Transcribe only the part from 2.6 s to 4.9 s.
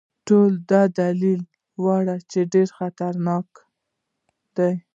خطرناک دی.